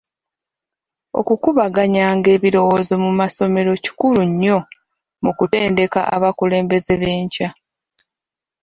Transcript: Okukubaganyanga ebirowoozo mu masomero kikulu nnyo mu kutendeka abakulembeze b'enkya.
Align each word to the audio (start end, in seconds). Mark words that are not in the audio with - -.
Okukubaganyanga 1.19 2.27
ebirowoozo 2.37 2.93
mu 3.03 3.11
masomero 3.19 3.71
kikulu 3.83 4.21
nnyo 4.29 4.57
mu 5.23 5.31
kutendeka 5.37 5.99
abakulembeze 6.15 6.93
b'enkya. 7.01 7.49